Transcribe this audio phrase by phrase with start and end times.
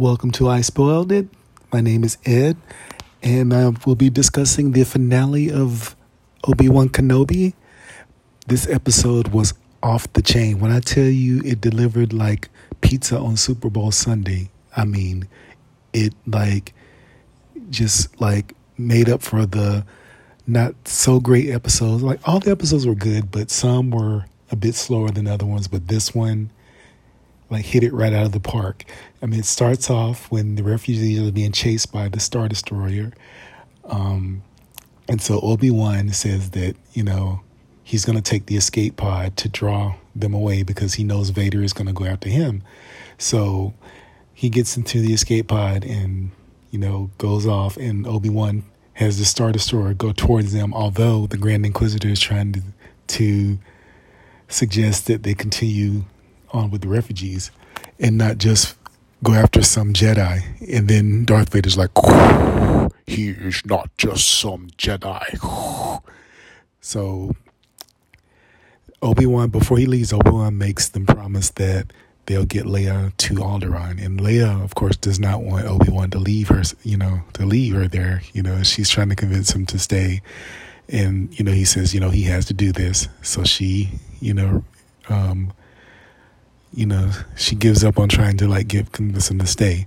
[0.00, 1.28] Welcome to I Spoiled It.
[1.70, 2.56] My name is Ed,
[3.22, 5.94] and I will be discussing the finale of
[6.44, 7.52] Obi Wan Kenobi.
[8.46, 9.52] This episode was
[9.82, 10.58] off the chain.
[10.58, 12.48] When I tell you it delivered like
[12.80, 15.28] pizza on Super Bowl Sunday, I mean,
[15.92, 16.72] it like
[17.68, 19.84] just like made up for the
[20.46, 22.02] not so great episodes.
[22.02, 25.68] Like all the episodes were good, but some were a bit slower than other ones.
[25.68, 26.52] But this one,
[27.50, 28.84] like, hit it right out of the park.
[29.20, 33.12] I mean, it starts off when the refugees are being chased by the Star Destroyer.
[33.84, 34.42] Um,
[35.08, 37.40] and so Obi Wan says that, you know,
[37.82, 41.62] he's going to take the escape pod to draw them away because he knows Vader
[41.62, 42.62] is going to go after him.
[43.18, 43.74] So
[44.32, 46.30] he gets into the escape pod and,
[46.70, 48.62] you know, goes off, and Obi Wan
[48.94, 52.62] has the Star Destroyer go towards them, although the Grand Inquisitor is trying to,
[53.08, 53.58] to
[54.48, 56.04] suggest that they continue
[56.52, 57.50] on with the refugees
[57.98, 58.76] and not just
[59.22, 60.42] go after some Jedi.
[60.72, 61.90] And then Darth Vader's like,
[63.06, 66.02] he is not just some Jedi.
[66.80, 67.34] So
[69.02, 71.92] Obi Wan, before he leaves, Obi Wan makes them promise that
[72.26, 74.02] they'll get Leia to Alderaan.
[74.04, 77.44] And Leia, of course, does not want Obi Wan to leave her, you know, to
[77.44, 78.22] leave her there.
[78.32, 80.22] You know, she's trying to convince him to stay.
[80.88, 83.08] And, you know, he says, you know, he has to do this.
[83.22, 84.64] So she, you know,
[85.08, 85.52] um,
[86.72, 89.86] you know, she gives up on trying to like get convince him to stay.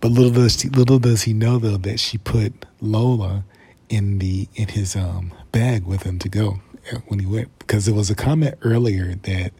[0.00, 3.44] But little does she, little does he know though that she put Lola
[3.88, 6.60] in the in his um, bag with him to go
[7.08, 9.52] when he went because there was a comment earlier that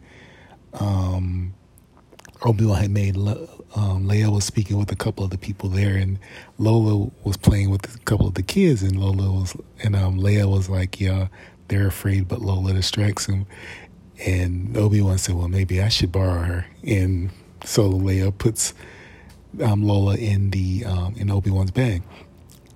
[0.73, 1.53] um,
[2.43, 3.15] Obi Wan had made
[3.75, 6.17] um, Leia was speaking with a couple of the people there, and
[6.57, 10.49] Lola was playing with a couple of the kids, and Lola was and um, Leia
[10.49, 11.27] was like, "Yeah,
[11.67, 13.45] they're afraid, but Lola distracts them."
[14.25, 17.31] And Obi Wan said, "Well, maybe I should borrow her." And
[17.63, 18.73] so Leia puts
[19.63, 22.03] um, Lola in the um, in Obi Wan's bag.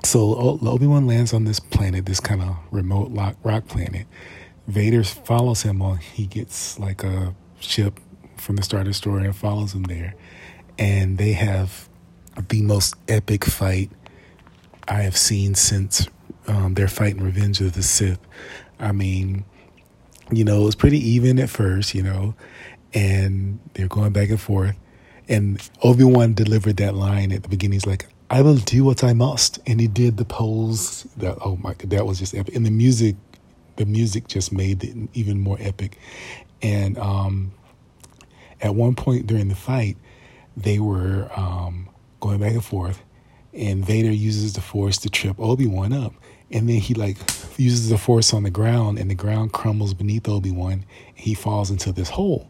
[0.03, 3.09] So Obi Wan lands on this planet, this kind of remote
[3.43, 4.05] rock planet.
[4.67, 5.97] Vader follows him on.
[5.97, 7.99] He gets like a ship
[8.37, 10.15] from the Star Destroyer and follows him there.
[10.77, 11.87] And they have
[12.49, 13.91] the most epic fight
[14.87, 16.07] I have seen since
[16.47, 18.19] um, their fight in Revenge of the Sith.
[18.79, 19.45] I mean,
[20.31, 22.35] you know, it was pretty even at first, you know,
[22.93, 24.75] and they're going back and forth.
[25.27, 27.73] And Obi Wan delivered that line at the beginning.
[27.73, 31.03] He's like, "I will do what I must," and he did the pose.
[31.17, 32.55] That oh my, god, that was just epic.
[32.55, 33.15] And the music,
[33.77, 35.97] the music just made it even more epic.
[36.61, 37.53] And um,
[38.61, 39.97] at one point during the fight,
[40.55, 41.89] they were um,
[42.19, 43.01] going back and forth,
[43.53, 46.13] and Vader uses the Force to trip Obi Wan up,
[46.53, 47.17] and then he like
[47.57, 50.85] uses the Force on the ground, and the ground crumbles beneath Obi Wan.
[51.13, 52.49] He falls into this hole,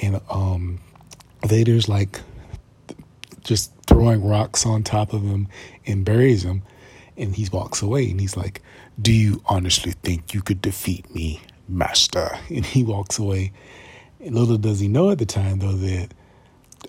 [0.00, 0.80] and um,
[1.46, 2.20] Vader's like
[3.42, 5.48] just throwing rocks on top of him
[5.86, 6.62] and buries him,
[7.16, 8.62] and he walks away, and he's like,
[9.00, 13.52] "Do you honestly think you could defeat me, Master?" And he walks away
[14.20, 16.08] little does he know at the time, though, that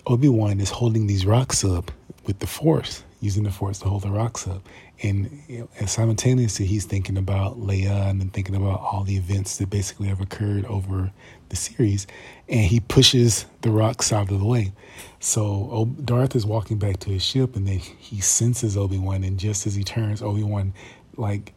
[0.06, 1.90] Obi Wan is holding these rocks up
[2.26, 4.66] with the Force, using the Force to hold the rocks up.
[5.02, 5.42] And,
[5.86, 10.64] simultaneously, he's thinking about Leia and thinking about all the events that basically have occurred
[10.66, 11.12] over
[11.50, 12.06] the series.
[12.48, 14.72] And he pushes the rocks out of the way.
[15.20, 19.22] So Darth is walking back to his ship, and then he senses Obi Wan.
[19.22, 20.74] And just as he turns, Obi Wan,
[21.16, 21.54] like,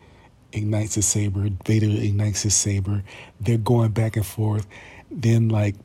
[0.53, 1.49] ignites his saber.
[1.65, 3.03] Vader ignites his saber.
[3.39, 4.67] They're going back and forth.
[5.09, 5.75] Then like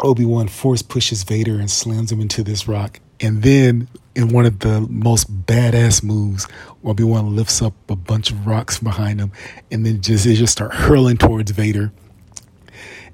[0.00, 3.00] Obi Wan force pushes Vader and slams him into this rock.
[3.20, 6.46] And then in one of the most badass moves,
[6.84, 9.32] Obi Wan lifts up a bunch of rocks behind him,
[9.70, 11.92] and then just they just start hurling towards Vader.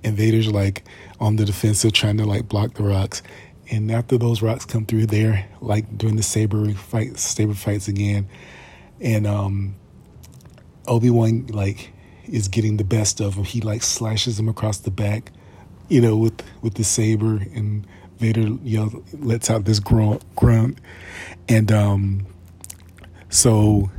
[0.04, 0.84] And Vader's like
[1.20, 3.22] on the defensive, trying to like block the rocks.
[3.70, 8.28] And after those rocks come through there, like during the saber fight, saber fights again,
[9.00, 9.76] and um,
[10.86, 11.92] Obi Wan like
[12.26, 13.44] is getting the best of him.
[13.44, 15.32] He like slashes him across the back,
[15.88, 17.86] you know, with with the saber, and
[18.22, 20.78] Vader yells, lets out this grunt,
[21.48, 22.24] and um,
[23.28, 23.90] so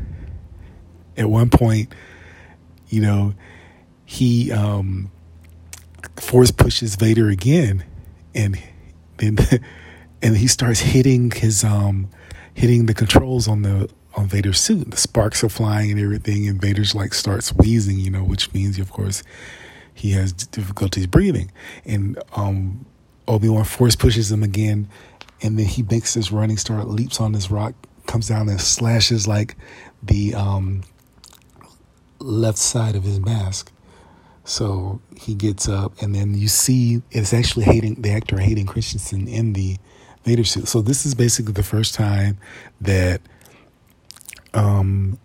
[1.18, 1.94] at one point,
[2.88, 3.34] you know,
[4.06, 5.12] he um,
[6.16, 7.84] force pushes Vader again,
[8.34, 8.58] and
[9.18, 9.38] then
[10.22, 12.10] and he starts hitting his um,
[12.54, 14.92] hitting the controls on the on Vader's suit.
[14.92, 18.80] The sparks are flying and everything, and Vader's like starts wheezing, you know, which means,
[18.80, 19.22] of course,
[19.94, 21.52] he has difficulties breathing.
[21.86, 22.86] And um,
[23.28, 24.90] Obi Wan force pushes him again,
[25.42, 27.74] and then he makes this running start, leaps on this rock,
[28.08, 29.56] comes down and slashes like
[30.02, 30.84] the um,
[32.20, 33.72] left side of his mask.
[34.46, 39.28] So he gets up, and then you see it's actually Hayden, the actor Hayden Christensen
[39.28, 39.78] in the
[40.26, 40.68] Vader suit.
[40.68, 42.38] So this is basically the first time
[42.82, 43.22] that
[44.54, 45.18] um,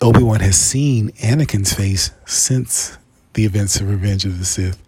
[0.00, 2.98] Obi Wan has seen Anakin's face since
[3.34, 4.82] the events of Revenge of the Sith.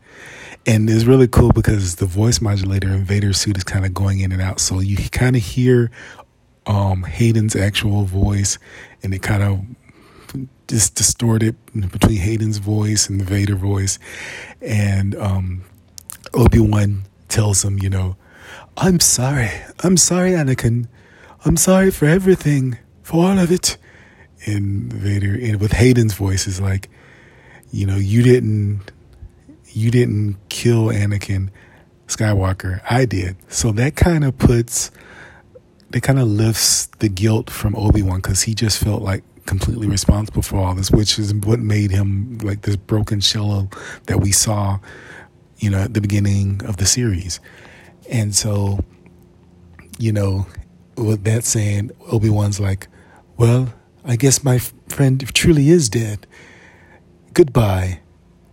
[0.70, 4.20] And it's really cool because the voice modulator in Vader's suit is kind of going
[4.20, 4.60] in and out.
[4.60, 5.90] So you kind of hear
[6.64, 8.56] um, Hayden's actual voice
[9.02, 13.98] and it kind of just distorted between Hayden's voice and the Vader voice.
[14.60, 15.64] And um,
[16.34, 18.14] Obi Wan tells him, you know,
[18.76, 19.50] I'm sorry.
[19.80, 20.86] I'm sorry, Anakin.
[21.44, 23.76] I'm sorry for everything, for all of it.
[24.46, 26.88] And Vader, and with Hayden's voice, is like,
[27.72, 28.92] you know, you didn't,
[29.72, 31.50] you didn't kill Anakin
[32.06, 32.80] Skywalker.
[32.88, 33.36] I did.
[33.52, 34.90] So that kind of puts,
[35.90, 39.88] that kind of lifts the guilt from Obi Wan because he just felt like completely
[39.88, 43.70] responsible for all this, which is what made him like this broken shell
[44.06, 44.78] that we saw,
[45.58, 47.40] you know, at the beginning of the series.
[48.10, 48.84] And so,
[49.98, 50.46] you know,
[50.96, 52.88] with that saying, Obi Wan's like,
[53.36, 53.72] well,
[54.04, 54.58] I guess my
[54.88, 56.26] friend truly is dead.
[57.32, 58.00] Goodbye,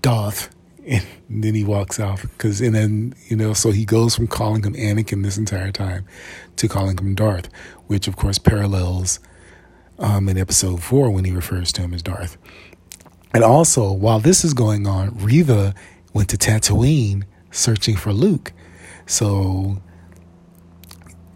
[0.01, 0.49] Darth.
[0.88, 4.63] And then he walks off because, and then you know, so he goes from calling
[4.63, 6.06] him Anakin this entire time
[6.56, 7.50] to calling him Darth,
[7.88, 9.19] which of course parallels
[10.00, 12.38] um, in Episode Four when he refers to him as Darth.
[13.34, 15.75] And also, while this is going on, Reva
[16.13, 18.54] went to Tatooine searching for Luke
[19.07, 19.81] so,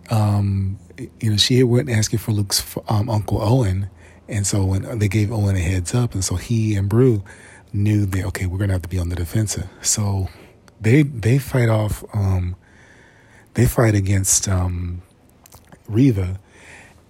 [0.10, 0.78] um,
[1.20, 3.90] you know, she went asking for Luke's um, uncle Owen,
[4.28, 7.24] and so when they gave Owen a heads up, and so he and Beru
[7.74, 9.68] knew that okay, we're gonna have to be on the defensive.
[9.82, 10.28] So
[10.80, 12.56] they they fight off, um,
[13.54, 15.02] they fight against um,
[15.88, 16.40] Reva,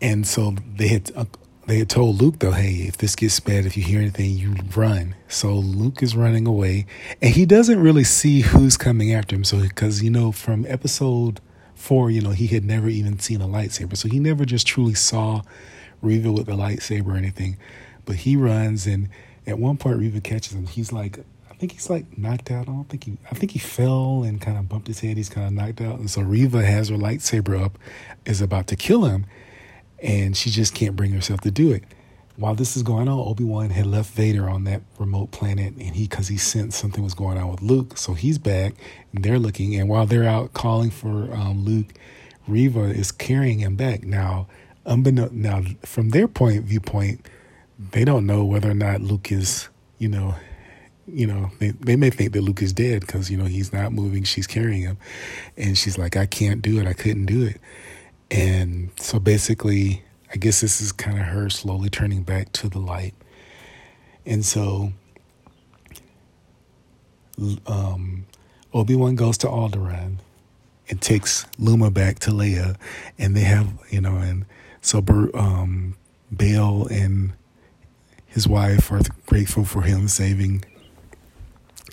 [0.01, 1.25] and so they had uh,
[1.67, 4.55] they had told Luke though, hey, if this gets bad, if you hear anything, you
[4.75, 5.15] run.
[5.27, 6.85] So Luke is running away,
[7.21, 9.43] and he doesn't really see who's coming after him.
[9.43, 11.39] So because you know from episode
[11.75, 14.95] four, you know he had never even seen a lightsaber, so he never just truly
[14.95, 15.41] saw
[16.01, 17.57] Reva with the lightsaber or anything.
[18.03, 19.09] But he runs, and
[19.47, 20.67] at one point Reva catches him.
[20.67, 22.67] He's like, I think he's like knocked out.
[22.69, 23.17] I don't think he.
[23.29, 25.17] I think he fell and kind of bumped his head.
[25.17, 27.77] He's kind of knocked out, and so Reva has her lightsaber up,
[28.25, 29.25] is about to kill him
[30.01, 31.83] and she just can't bring herself to do it.
[32.37, 35.95] While this is going on, Obi Wan had left Vader on that remote planet, and
[35.95, 38.73] he because he sensed something was going on with Luke, so he's back.
[39.13, 41.93] And they're looking, and while they're out calling for um, Luke,
[42.47, 44.03] Reva is carrying him back.
[44.03, 44.47] Now,
[44.85, 47.27] unbeknown, now from their point viewpoint,
[47.91, 50.35] they don't know whether or not Luke is, you know,
[51.07, 53.91] you know, they, they may think that Luke is dead because, you know, he's not
[53.91, 54.97] moving, she's carrying him.
[55.57, 57.59] And she's like, I can't do it, I couldn't do it.
[58.29, 62.79] And so basically, I guess this is kind of her slowly turning back to the
[62.79, 63.13] light.
[64.25, 64.93] And so
[67.65, 68.25] um,
[68.73, 70.17] Obi Wan goes to Alderaan
[70.89, 72.75] and takes Lola back to Leia,
[73.17, 74.45] and they have you know, and
[74.81, 75.95] so um,
[76.35, 77.33] Bail and
[78.31, 80.63] his wife are grateful for him saving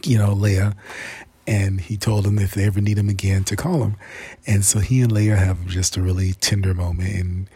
[0.05, 0.75] you know Leia,
[1.49, 3.97] and he told him if they ever need him again to call him.
[4.47, 7.15] And so he and Leia have just a really tender moment.
[7.15, 7.51] And,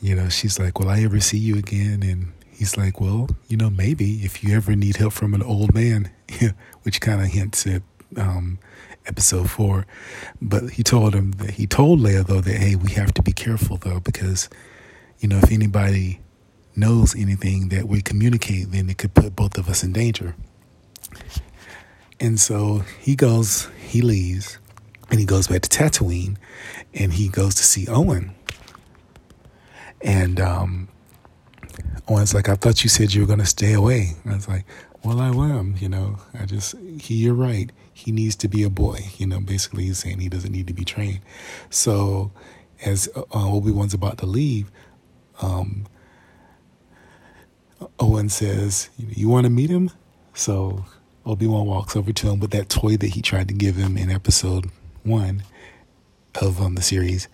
[0.00, 2.02] you know, she's like, Will I ever see you again?
[2.02, 5.74] And he's like, Well, you know, maybe if you ever need help from an old
[5.74, 6.10] man,
[6.84, 7.82] which kind of hints at
[8.16, 8.58] um,
[9.04, 9.86] episode four.
[10.40, 13.32] But he told him that he told Leia, though, that, hey, we have to be
[13.32, 14.48] careful, though, because,
[15.18, 16.20] you know, if anybody
[16.76, 20.34] knows anything that we communicate, then it could put both of us in danger.
[22.20, 24.58] And so he goes, he leaves,
[25.10, 26.36] and he goes back to Tatooine,
[26.92, 28.34] and he goes to see Owen.
[30.00, 30.88] And um,
[32.08, 34.12] Owen's like, I thought you said you were going to stay away.
[34.26, 34.64] I was like,
[35.02, 36.18] well, I am, you know.
[36.38, 37.70] I just, he, you're right.
[37.92, 39.00] He needs to be a boy.
[39.18, 41.20] You know, basically, he's saying he doesn't need to be trained.
[41.68, 42.32] So,
[42.84, 44.70] as uh, Obi Wan's about to leave,
[45.42, 45.86] um,
[48.14, 49.90] Owen says, You want to meet him?
[50.34, 50.84] So
[51.26, 53.96] Obi Wan walks over to him with that toy that he tried to give him
[53.96, 54.70] in episode
[55.02, 55.42] one
[56.40, 57.26] of um, the series,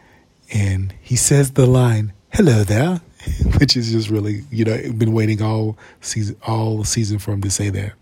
[0.51, 3.03] and he says the line "Hello there,"
[3.59, 7.51] which is just really you know been waiting all season all season for him to
[7.51, 7.93] say that,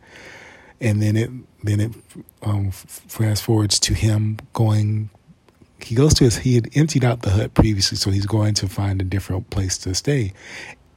[0.80, 1.30] and then it
[1.64, 1.92] then it
[2.42, 5.10] um, fast forwards to him going.
[5.80, 6.38] He goes to his.
[6.38, 9.78] He had emptied out the hut previously, so he's going to find a different place
[9.78, 10.32] to stay.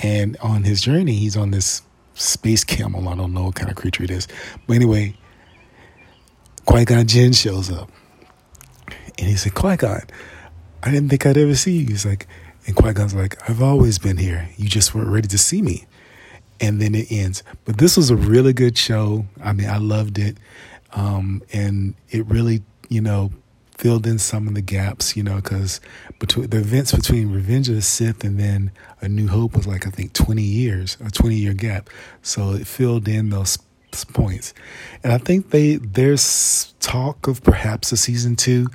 [0.01, 3.07] And on his journey, he's on this space camel.
[3.07, 4.27] I don't know what kind of creature it is.
[4.67, 5.15] But anyway,
[6.65, 7.89] Qui Gon Jinn shows up.
[9.17, 10.01] And he said, Qui Gon,
[10.83, 11.87] I didn't think I'd ever see you.
[11.87, 12.27] He's like,
[12.65, 14.49] and Qui Gon's like, I've always been here.
[14.57, 15.85] You just weren't ready to see me.
[16.59, 17.43] And then it ends.
[17.65, 19.25] But this was a really good show.
[19.43, 20.37] I mean, I loved it.
[20.93, 23.31] Um, and it really, you know,
[23.77, 25.81] filled in some of the gaps, you know, because
[26.21, 29.87] between the events between Revenge of the Sith and then A New Hope was like
[29.87, 31.89] I think twenty years, a twenty year gap.
[32.21, 33.57] So it filled in those
[34.13, 34.53] points,
[35.03, 38.67] and I think they there's talk of perhaps a season two.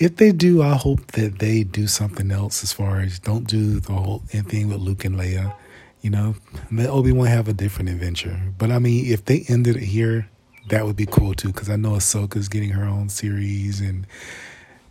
[0.00, 3.78] If they do, I hope that they do something else as far as don't do
[3.78, 5.54] the whole thing with Luke and Leia.
[6.00, 6.34] You know,
[6.72, 8.40] let Obi Wan have a different adventure.
[8.58, 10.28] But I mean, if they ended it here,
[10.68, 11.48] that would be cool too.
[11.48, 14.04] Because I know Ahsoka's getting her own series, and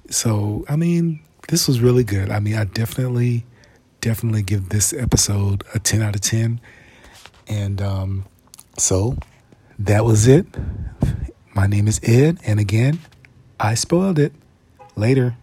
[0.10, 2.30] so I mean, this was really good.
[2.30, 3.46] I mean, I definitely,
[4.02, 6.60] definitely give this episode a ten out of ten.
[7.48, 8.26] And um,
[8.78, 9.18] so
[9.80, 10.46] that was it.
[11.54, 13.00] My name is Ed, and again,
[13.60, 14.34] I spoiled it.
[14.96, 15.36] Later.